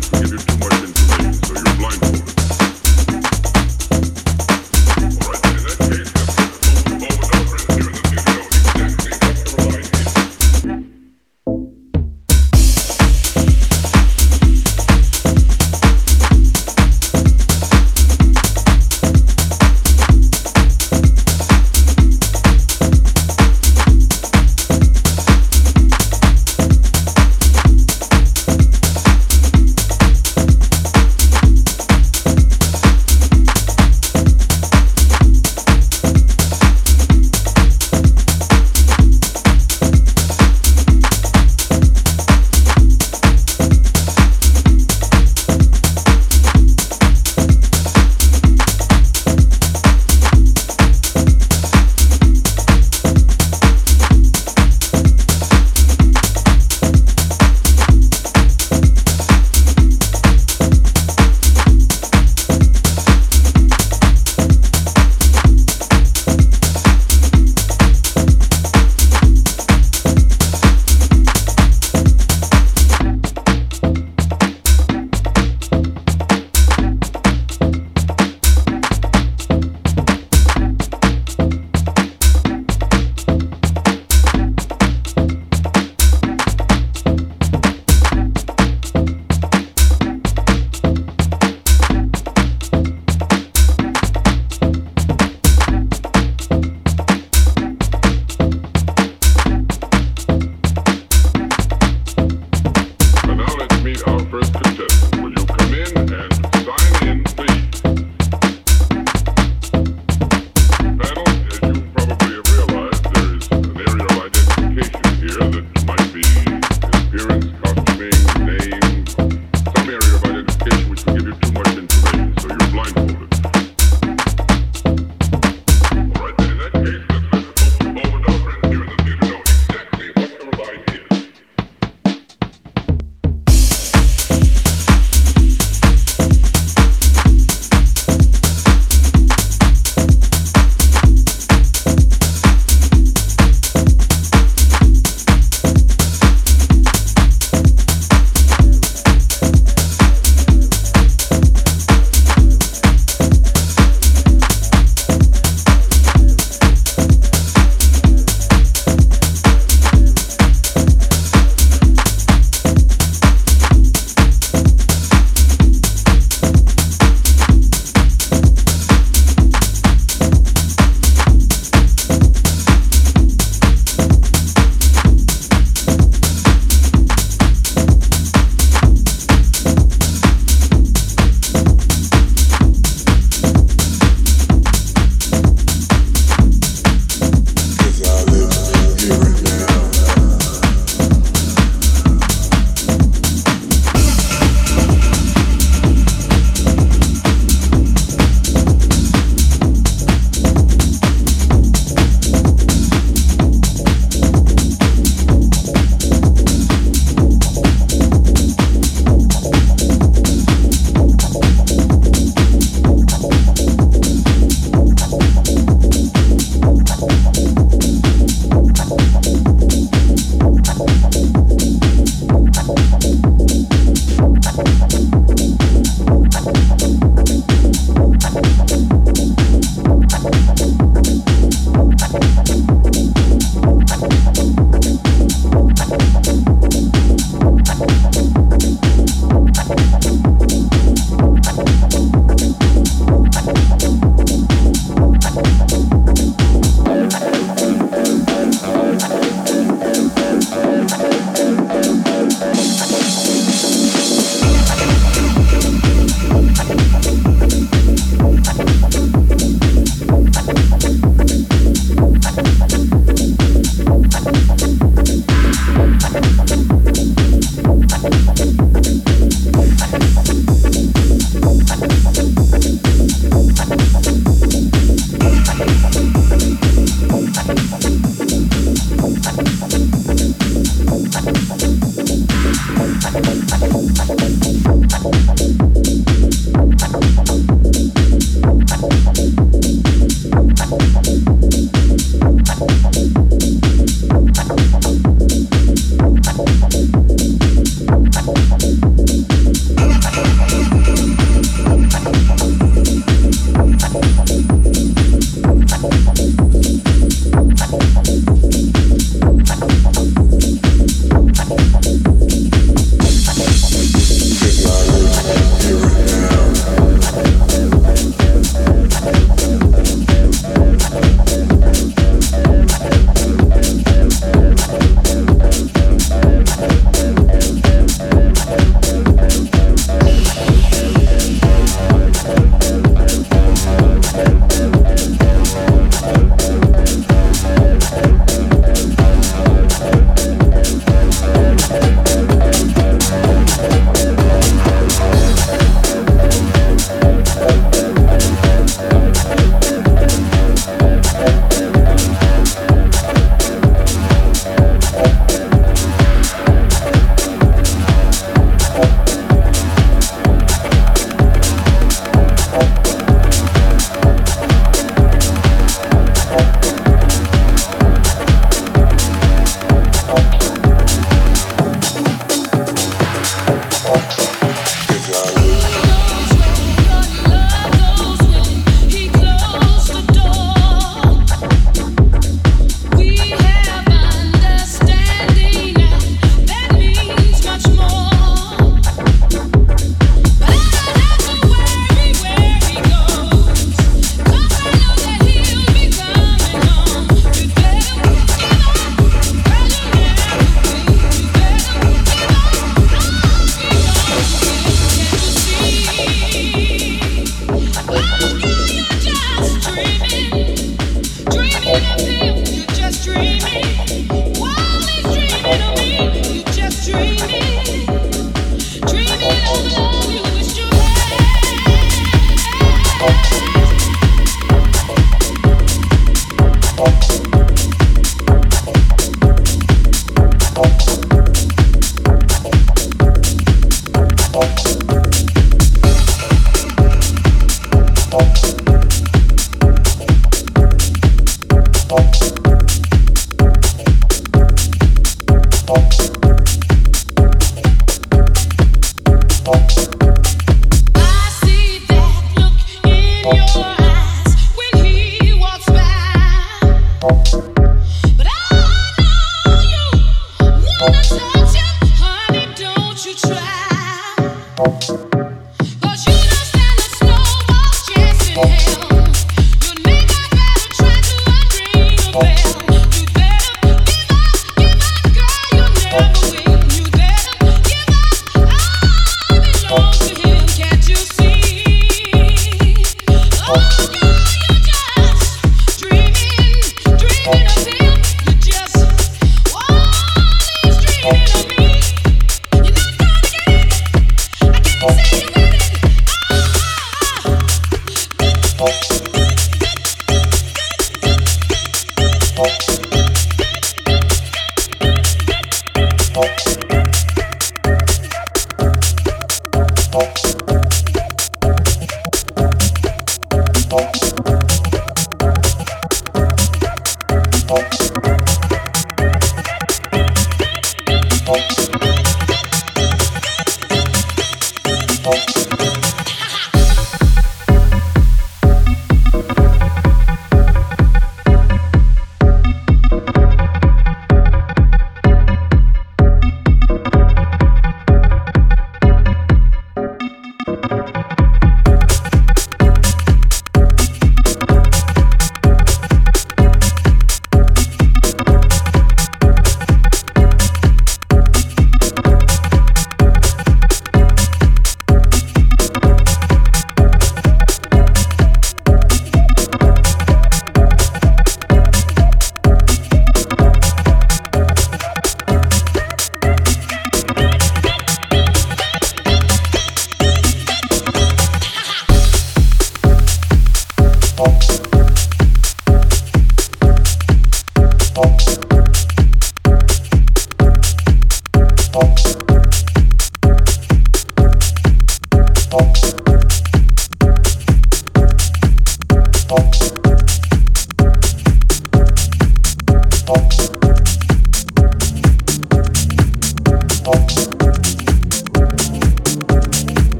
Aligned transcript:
give 0.00 0.10
forget 0.10 0.40
to 0.40 0.46
do 0.46 0.58
much. 0.58 0.69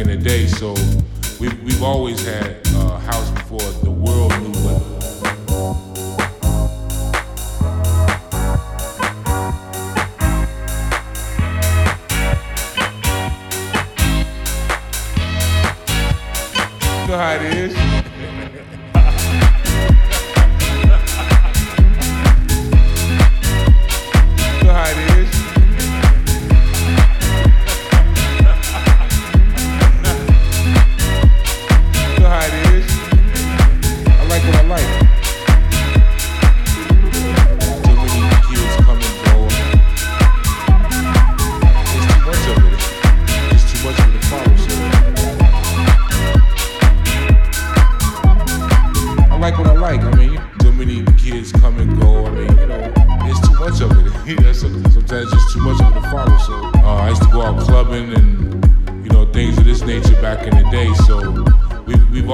In 0.00 0.06
the 0.06 0.16
day. 0.16 0.39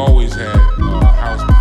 Always 0.06 0.34
had 0.34 0.56
uh, 0.78 1.04
house 1.12 1.55